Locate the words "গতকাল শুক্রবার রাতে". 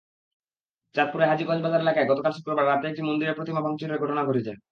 2.09-2.85